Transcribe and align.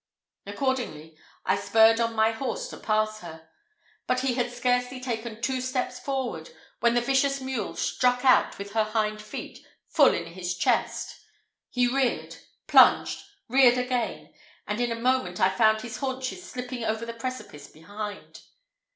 Accordingly, 0.47 1.15
I 1.45 1.55
spurred 1.55 1.99
on 1.99 2.15
my 2.15 2.31
horse 2.31 2.69
to 2.69 2.77
pass 2.77 3.19
her, 3.19 3.47
but 4.07 4.21
he 4.21 4.33
had 4.33 4.51
scarcely 4.51 4.99
taken 4.99 5.43
two 5.43 5.61
steps 5.61 5.99
forward, 5.99 6.49
when 6.79 6.95
the 6.95 7.01
vicious 7.01 7.39
mule 7.39 7.75
struck 7.75 8.25
out 8.25 8.57
with 8.57 8.71
her 8.71 8.83
hind 8.83 9.21
feet 9.21 9.63
full 9.87 10.15
in 10.15 10.33
his 10.33 10.57
chest. 10.57 11.19
He 11.69 11.85
reared 11.87 12.37
plunged 12.65 13.21
reared 13.47 13.77
again, 13.77 14.33
and 14.65 14.81
in 14.81 14.91
a 14.91 14.95
moment 14.99 15.39
I 15.39 15.49
found 15.55 15.81
his 15.81 15.97
haunches 15.97 16.49
slipping 16.49 16.83
over 16.83 17.05
the 17.05 17.13
precipice 17.13 17.67
behind. 17.67 18.41